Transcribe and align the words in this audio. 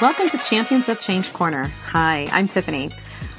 Welcome 0.00 0.28
to 0.30 0.38
Champions 0.38 0.88
of 0.88 1.00
Change 1.00 1.32
Corner. 1.32 1.66
Hi, 1.86 2.26
I'm 2.32 2.48
Tiffany. 2.48 2.90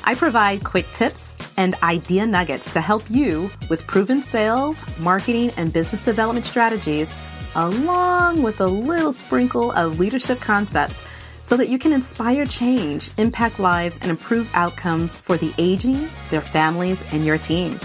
I 0.06 0.16
provide 0.16 0.64
quick 0.64 0.90
tips 0.94 1.36
and 1.58 1.76
idea 1.84 2.26
nuggets 2.26 2.72
to 2.72 2.80
help 2.80 3.04
you 3.12 3.52
with 3.70 3.86
proven 3.88 4.24
sales, 4.24 4.82
marketing, 4.98 5.52
and 5.58 5.74
business 5.74 6.02
development 6.02 6.46
strategies, 6.46 7.14
along 7.56 8.42
with 8.42 8.62
a 8.62 8.68
little 8.68 9.12
sprinkle 9.12 9.74
of 9.74 10.00
leadership 10.00 10.40
concepts 10.40 11.04
so 11.44 11.58
that 11.58 11.68
you 11.68 11.78
can 11.78 11.92
inspire 11.92 12.46
change, 12.46 13.12
impact 13.18 13.60
lives, 13.60 14.00
and 14.02 14.10
improve 14.10 14.50
outcomes 14.54 15.14
for 15.14 15.36
the 15.36 15.54
aging, 15.58 16.08
their 16.30 16.40
families, 16.40 17.04
and 17.12 17.26
your 17.26 17.38
teams. 17.38 17.84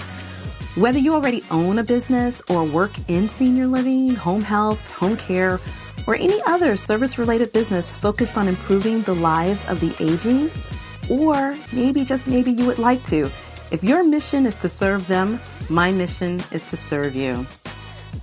Whether 0.76 1.00
you 1.00 1.14
already 1.14 1.42
own 1.50 1.80
a 1.80 1.84
business 1.84 2.40
or 2.48 2.62
work 2.64 2.92
in 3.08 3.28
senior 3.28 3.66
living, 3.66 4.14
home 4.14 4.42
health, 4.42 4.92
home 4.92 5.16
care, 5.16 5.58
or 6.10 6.16
any 6.16 6.42
other 6.44 6.76
service 6.76 7.18
related 7.18 7.52
business 7.52 7.96
focused 7.96 8.36
on 8.36 8.48
improving 8.48 9.00
the 9.02 9.14
lives 9.14 9.64
of 9.68 9.78
the 9.78 9.94
aging, 10.00 10.50
or 11.08 11.56
maybe 11.72 12.04
just 12.04 12.26
maybe 12.26 12.50
you 12.50 12.66
would 12.66 12.80
like 12.80 13.00
to. 13.04 13.30
If 13.70 13.84
your 13.84 14.02
mission 14.02 14.44
is 14.44 14.56
to 14.56 14.68
serve 14.68 15.06
them, 15.06 15.38
my 15.68 15.92
mission 15.92 16.40
is 16.50 16.64
to 16.70 16.76
serve 16.76 17.14
you. 17.14 17.46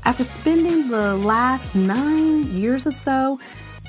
After 0.04 0.26
spending 0.26 0.90
the 0.90 1.16
last 1.16 1.76
nine 1.76 2.44
years 2.52 2.86
or 2.88 2.92
so 2.92 3.40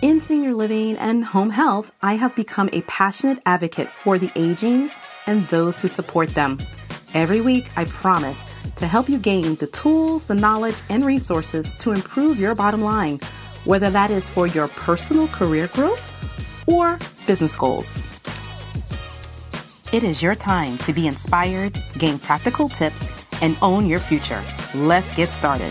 in 0.01 0.21
senior 0.21 0.55
living 0.55 0.97
and 0.99 1.25
home 1.25 1.51
health, 1.51 1.91
I 2.01 2.15
have 2.15 2.37
become 2.37 2.71
a 2.73 2.83
passionate 2.83 3.43
advocate 3.47 3.89
for 4.05 4.17
the 4.17 4.31
aging 4.37 4.93
and 5.27 5.45
those 5.49 5.81
who 5.81 5.89
support 5.89 6.29
them. 6.37 6.59
Every 7.15 7.41
week, 7.41 7.69
I 7.77 7.85
promise 7.87 8.39
to 8.77 8.87
help 8.87 9.09
you 9.09 9.19
gain 9.19 9.57
the 9.57 9.67
tools, 9.67 10.27
the 10.27 10.37
knowledge, 10.37 10.77
and 10.89 11.05
resources 11.05 11.75
to 11.79 11.91
improve 11.91 12.39
your 12.39 12.55
bottom 12.55 12.81
line 12.81 13.19
whether 13.69 13.91
that 13.91 14.11
is 14.11 14.27
for 14.27 14.47
your 14.47 14.67
personal 14.67 15.29
career 15.29 15.69
growth 15.75 16.01
or 16.67 16.99
business 17.27 17.55
goals. 17.55 17.87
It 19.93 20.03
is 20.03 20.23
your 20.23 20.35
time 20.35 20.79
to 20.79 20.95
be 20.95 21.07
inspired, 21.07 21.79
gain 21.99 22.19
practical 22.19 22.71
tips, 22.71 23.07
and 23.43 23.59
own 23.61 23.87
your 23.87 23.99
future. 23.99 24.43
Let's 24.75 25.15
get 25.15 25.29
started. 25.29 25.71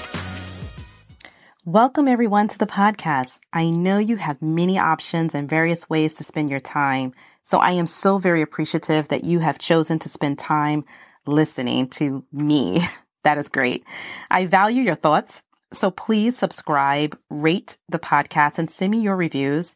Welcome, 1.66 2.08
everyone, 2.08 2.48
to 2.50 2.60
the 2.60 2.68
podcast. 2.68 3.40
I 3.52 3.72
know 3.72 3.98
you 3.98 4.18
have 4.18 4.44
many 4.44 4.78
options 4.78 5.34
and 5.34 5.50
various 5.50 5.90
ways 5.90 6.14
to 6.16 6.24
spend 6.24 6.52
your 6.52 6.60
time. 6.60 7.14
So 7.42 7.58
I 7.58 7.72
am 7.72 7.88
so 7.88 8.20
very 8.20 8.44
appreciative 8.44 9.08
that 9.08 9.24
you 9.24 9.40
have 9.40 9.58
chosen 9.58 9.98
to 10.00 10.10
spend 10.10 10.38
time 10.38 10.86
listening 11.26 11.90
to 11.98 12.24
me. 12.32 12.88
That 13.24 13.40
is 13.40 13.50
great. 13.50 13.84
I 14.32 14.46
value 14.46 14.82
your 14.82 14.96
thoughts 14.96 15.44
so 15.74 15.92
please 15.92 16.38
subscribe, 16.38 17.18
rate 17.30 17.78
the 17.90 18.00
podcast, 18.00 18.58
and 18.58 18.70
send 18.70 18.92
me 18.92 19.02
your 19.02 19.16
reviews 19.16 19.76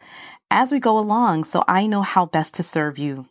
as 0.50 0.72
we 0.72 0.80
go 0.80 0.98
along 0.98 1.44
so 1.44 1.64
I 1.68 1.88
know 1.88 2.02
how 2.02 2.26
best 2.26 2.56
to 2.56 2.64
serve 2.64 2.98
you. 2.98 3.28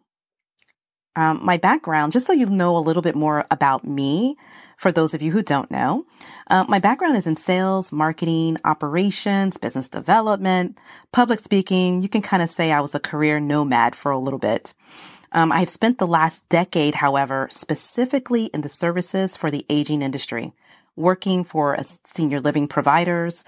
Um, 1.17 1.44
my 1.44 1.56
background, 1.56 2.12
just 2.12 2.27
so 2.27 2.33
you 2.33 2.47
know 2.47 2.77
a 2.77 2.78
little 2.78 3.02
bit 3.02 3.17
more 3.17 3.44
about 3.50 3.84
me, 3.84 4.36
for 4.77 4.92
those 4.92 5.12
of 5.12 5.20
you 5.20 5.33
who 5.33 5.42
don't 5.42 5.70
know, 5.70 6.06
uh, 6.48 6.64
my 6.69 6.78
background 6.78 7.17
is 7.17 7.27
in 7.27 7.36
sales, 7.36 7.92
marketing, 7.92 8.56
operations, 8.64 9.56
business 9.56 9.89
development, 9.89 10.78
public 11.12 11.41
speaking. 11.41 12.00
You 12.02 12.08
can 12.08 12.22
kind 12.22 12.42
of 12.42 12.48
say 12.48 12.70
I 12.70 12.80
was 12.80 12.95
a 12.95 13.00
career 13.00 13.41
nomad 13.41 13.97
for 13.97 14.12
a 14.12 14.19
little 14.19 14.39
bit. 14.39 14.72
Um, 15.33 15.52
I've 15.52 15.69
spent 15.69 15.98
the 15.98 16.06
last 16.06 16.48
decade, 16.48 16.97
however, 16.97 17.48
specifically 17.50 18.47
in 18.47 18.62
the 18.62 18.69
services 18.69 19.36
for 19.36 19.50
the 19.50 19.67
aging 19.69 20.02
industry 20.02 20.52
working 20.96 21.44
for 21.44 21.74
a 21.74 21.84
senior 22.05 22.41
living 22.41 22.69
providers, 22.69 23.44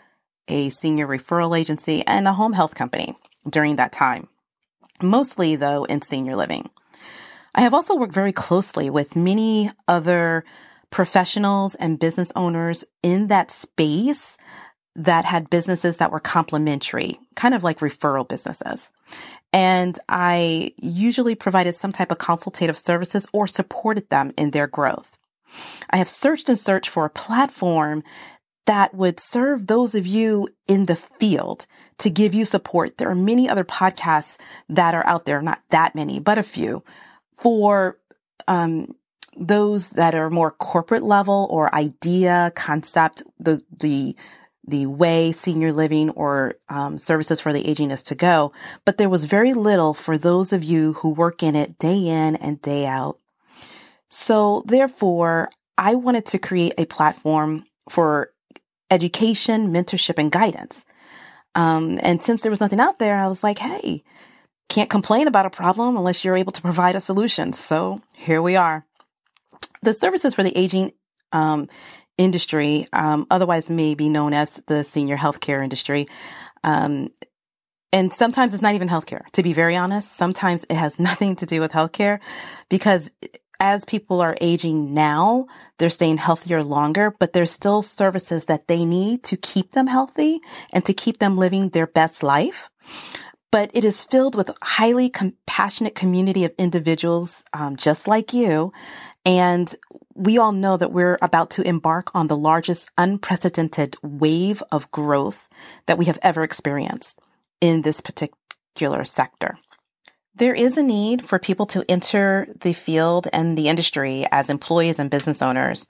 a 0.48 0.70
senior 0.70 1.06
referral 1.06 1.58
agency, 1.58 2.04
and 2.06 2.26
a 2.26 2.32
home 2.32 2.52
health 2.52 2.74
company 2.74 3.16
during 3.48 3.76
that 3.76 3.92
time, 3.92 4.28
mostly 5.00 5.56
though 5.56 5.84
in 5.84 6.02
senior 6.02 6.36
living. 6.36 6.70
I 7.54 7.62
have 7.62 7.74
also 7.74 7.96
worked 7.96 8.14
very 8.14 8.32
closely 8.32 8.88
with 8.88 9.16
many 9.16 9.70
other 9.86 10.44
professionals 10.90 11.74
and 11.74 11.98
business 11.98 12.32
owners 12.36 12.84
in 13.02 13.28
that 13.28 13.50
space 13.50 14.36
that 14.94 15.24
had 15.24 15.50
businesses 15.50 15.98
that 15.98 16.12
were 16.12 16.20
complementary, 16.20 17.18
kind 17.34 17.54
of 17.54 17.64
like 17.64 17.78
referral 17.78 18.28
businesses. 18.28 18.90
And 19.52 19.98
I 20.08 20.72
usually 20.76 21.34
provided 21.34 21.74
some 21.74 21.92
type 21.92 22.10
of 22.10 22.18
consultative 22.18 22.76
services 22.76 23.26
or 23.32 23.46
supported 23.46 24.08
them 24.10 24.32
in 24.36 24.50
their 24.50 24.66
growth. 24.66 25.18
I 25.90 25.96
have 25.96 26.08
searched 26.08 26.48
and 26.48 26.58
searched 26.58 26.90
for 26.90 27.04
a 27.04 27.10
platform 27.10 28.02
that 28.66 28.94
would 28.94 29.18
serve 29.18 29.66
those 29.66 29.94
of 29.94 30.06
you 30.06 30.48
in 30.68 30.86
the 30.86 30.96
field 30.96 31.66
to 31.98 32.10
give 32.10 32.32
you 32.32 32.44
support. 32.44 32.98
There 32.98 33.10
are 33.10 33.14
many 33.14 33.48
other 33.48 33.64
podcasts 33.64 34.38
that 34.68 34.94
are 34.94 35.06
out 35.06 35.24
there, 35.24 35.42
not 35.42 35.62
that 35.70 35.94
many, 35.94 36.20
but 36.20 36.38
a 36.38 36.42
few 36.42 36.84
for, 37.36 37.98
um, 38.46 38.94
those 39.36 39.90
that 39.90 40.14
are 40.14 40.30
more 40.30 40.50
corporate 40.50 41.02
level 41.02 41.48
or 41.50 41.74
idea 41.74 42.52
concept, 42.54 43.22
the, 43.40 43.64
the, 43.80 44.14
the 44.66 44.86
way 44.86 45.32
senior 45.32 45.72
living 45.72 46.10
or 46.10 46.54
um, 46.68 46.98
services 46.98 47.40
for 47.40 47.52
the 47.52 47.66
aging 47.66 47.90
is 47.90 48.02
to 48.04 48.14
go. 48.14 48.52
But 48.84 48.98
there 48.98 49.08
was 49.08 49.24
very 49.24 49.54
little 49.54 49.94
for 49.94 50.18
those 50.18 50.52
of 50.52 50.62
you 50.62 50.92
who 50.94 51.08
work 51.08 51.42
in 51.42 51.56
it 51.56 51.78
day 51.78 52.08
in 52.08 52.36
and 52.36 52.60
day 52.60 52.86
out. 52.86 53.18
So 54.14 54.62
therefore, 54.66 55.48
I 55.78 55.94
wanted 55.94 56.26
to 56.26 56.38
create 56.38 56.74
a 56.76 56.84
platform 56.84 57.64
for 57.88 58.30
education, 58.90 59.72
mentorship, 59.72 60.18
and 60.18 60.30
guidance. 60.30 60.84
Um, 61.54 61.98
and 62.02 62.22
since 62.22 62.42
there 62.42 62.50
was 62.50 62.60
nothing 62.60 62.78
out 62.78 62.98
there, 62.98 63.16
I 63.16 63.26
was 63.28 63.42
like, 63.42 63.56
hey, 63.56 64.04
can't 64.68 64.90
complain 64.90 65.28
about 65.28 65.46
a 65.46 65.50
problem 65.50 65.96
unless 65.96 66.26
you're 66.26 66.36
able 66.36 66.52
to 66.52 66.60
provide 66.60 66.94
a 66.94 67.00
solution. 67.00 67.54
So 67.54 68.02
here 68.14 68.42
we 68.42 68.54
are. 68.54 68.84
The 69.80 69.94
services 69.94 70.34
for 70.34 70.42
the 70.42 70.56
aging 70.56 70.92
um, 71.32 71.70
industry, 72.18 72.88
um, 72.92 73.26
otherwise 73.30 73.70
may 73.70 73.94
be 73.94 74.10
known 74.10 74.34
as 74.34 74.60
the 74.66 74.84
senior 74.84 75.16
healthcare 75.16 75.64
industry, 75.64 76.06
um, 76.62 77.08
and 77.94 78.12
sometimes 78.12 78.52
it's 78.52 78.62
not 78.62 78.74
even 78.74 78.88
healthcare. 78.88 79.26
To 79.32 79.42
be 79.42 79.52
very 79.52 79.76
honest, 79.76 80.14
sometimes 80.14 80.64
it 80.68 80.76
has 80.76 80.98
nothing 80.98 81.36
to 81.36 81.46
do 81.46 81.60
with 81.60 81.72
healthcare 81.72 82.20
because 82.68 83.10
as 83.62 83.84
people 83.84 84.20
are 84.20 84.36
aging 84.40 84.92
now, 84.92 85.46
they're 85.78 85.88
staying 85.88 86.16
healthier 86.16 86.64
longer, 86.64 87.14
but 87.16 87.32
there's 87.32 87.52
still 87.52 87.80
services 87.80 88.46
that 88.46 88.66
they 88.66 88.84
need 88.84 89.22
to 89.22 89.36
keep 89.36 89.70
them 89.70 89.86
healthy 89.86 90.40
and 90.72 90.84
to 90.84 90.92
keep 90.92 91.18
them 91.18 91.36
living 91.36 91.68
their 91.68 91.86
best 91.86 92.24
life. 92.24 92.68
But 93.52 93.70
it 93.72 93.84
is 93.84 94.02
filled 94.02 94.34
with 94.34 94.50
highly 94.60 95.08
compassionate 95.08 95.94
community 95.94 96.44
of 96.44 96.52
individuals 96.58 97.44
um, 97.52 97.76
just 97.76 98.08
like 98.08 98.32
you. 98.32 98.72
And 99.24 99.72
we 100.16 100.38
all 100.38 100.50
know 100.50 100.76
that 100.76 100.90
we're 100.90 101.18
about 101.22 101.50
to 101.50 101.62
embark 101.62 102.10
on 102.16 102.26
the 102.26 102.36
largest 102.36 102.90
unprecedented 102.98 103.96
wave 104.02 104.60
of 104.72 104.90
growth 104.90 105.48
that 105.86 105.98
we 105.98 106.06
have 106.06 106.18
ever 106.22 106.42
experienced 106.42 107.20
in 107.60 107.82
this 107.82 108.00
particular 108.00 109.04
sector. 109.04 109.56
There 110.34 110.54
is 110.54 110.78
a 110.78 110.82
need 110.82 111.26
for 111.26 111.38
people 111.38 111.66
to 111.66 111.84
enter 111.88 112.48
the 112.60 112.72
field 112.72 113.28
and 113.32 113.56
the 113.56 113.68
industry 113.68 114.26
as 114.32 114.48
employees 114.48 114.98
and 114.98 115.10
business 115.10 115.42
owners. 115.42 115.88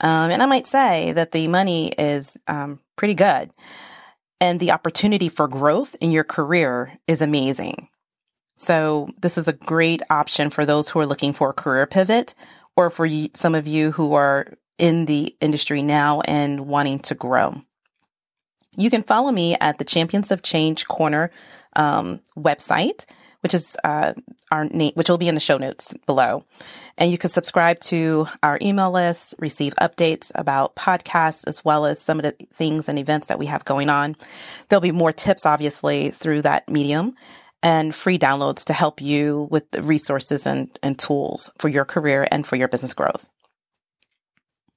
Um, 0.00 0.30
and 0.30 0.42
I 0.42 0.46
might 0.46 0.66
say 0.66 1.12
that 1.12 1.32
the 1.32 1.48
money 1.48 1.88
is 1.88 2.36
um, 2.46 2.80
pretty 2.96 3.14
good. 3.14 3.50
And 4.40 4.58
the 4.58 4.72
opportunity 4.72 5.28
for 5.28 5.46
growth 5.48 5.96
in 6.00 6.10
your 6.10 6.24
career 6.24 6.98
is 7.06 7.22
amazing. 7.22 7.88
So, 8.56 9.08
this 9.20 9.38
is 9.38 9.48
a 9.48 9.52
great 9.52 10.02
option 10.10 10.50
for 10.50 10.64
those 10.64 10.88
who 10.88 11.00
are 11.00 11.06
looking 11.06 11.32
for 11.32 11.50
a 11.50 11.54
career 11.54 11.86
pivot 11.86 12.34
or 12.76 12.90
for 12.90 13.08
some 13.34 13.54
of 13.54 13.66
you 13.66 13.90
who 13.92 14.14
are 14.14 14.54
in 14.78 15.06
the 15.06 15.34
industry 15.40 15.82
now 15.82 16.20
and 16.22 16.66
wanting 16.66 17.00
to 17.00 17.14
grow. 17.14 17.60
You 18.76 18.90
can 18.90 19.02
follow 19.02 19.30
me 19.30 19.56
at 19.60 19.78
the 19.78 19.84
Champions 19.84 20.30
of 20.30 20.42
Change 20.42 20.86
Corner 20.86 21.30
um, 21.76 22.20
website 22.36 23.04
which 23.42 23.54
is 23.54 23.76
uh, 23.84 24.14
our 24.50 24.64
name, 24.66 24.92
which 24.94 25.08
will 25.08 25.18
be 25.18 25.28
in 25.28 25.34
the 25.34 25.40
show 25.40 25.58
notes 25.58 25.94
below. 26.06 26.44
And 26.96 27.10
you 27.10 27.18
can 27.18 27.30
subscribe 27.30 27.80
to 27.80 28.26
our 28.42 28.58
email 28.62 28.90
list, 28.90 29.34
receive 29.38 29.74
updates 29.80 30.30
about 30.34 30.76
podcasts, 30.76 31.44
as 31.46 31.64
well 31.64 31.84
as 31.84 32.00
some 32.00 32.18
of 32.18 32.22
the 32.22 32.36
things 32.52 32.88
and 32.88 32.98
events 32.98 33.26
that 33.26 33.38
we 33.38 33.46
have 33.46 33.64
going 33.64 33.90
on. 33.90 34.16
There'll 34.68 34.80
be 34.80 34.92
more 34.92 35.12
tips, 35.12 35.44
obviously, 35.44 36.10
through 36.10 36.42
that 36.42 36.68
medium 36.68 37.14
and 37.62 37.94
free 37.94 38.18
downloads 38.18 38.64
to 38.66 38.72
help 38.72 39.00
you 39.00 39.48
with 39.50 39.70
the 39.70 39.82
resources 39.82 40.46
and, 40.46 40.70
and 40.82 40.98
tools 40.98 41.50
for 41.58 41.68
your 41.68 41.84
career 41.84 42.26
and 42.30 42.46
for 42.46 42.56
your 42.56 42.68
business 42.68 42.94
growth. 42.94 43.26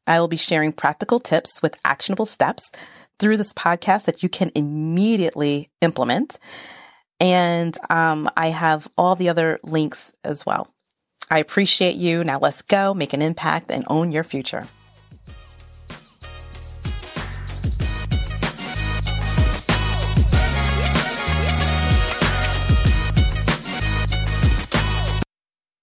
I 0.07 0.19
will 0.19 0.27
be 0.27 0.38
sharing 0.38 0.71
practical 0.71 1.19
tips 1.19 1.62
with 1.62 1.79
actionable 1.83 2.27
steps 2.27 2.71
through 3.17 3.38
this 3.38 3.53
podcast 3.53 4.06
that 4.06 4.23
you 4.23 4.29
can 4.29 4.51
immediately 4.56 5.69
implement 5.81 6.38
and 7.19 7.77
um, 7.89 8.29
I 8.35 8.50
have 8.50 8.88
all 8.97 9.15
the 9.15 9.29
other 9.29 9.59
links 9.63 10.12
as 10.23 10.45
well. 10.45 10.69
I 11.29 11.39
appreciate 11.39 11.95
you. 11.95 12.23
Now 12.23 12.39
let's 12.39 12.62
go 12.62 12.94
make 12.94 13.13
an 13.13 13.21
impact 13.21 13.71
and 13.71 13.83
own 13.88 14.12
your 14.12 14.23
future. 14.23 14.67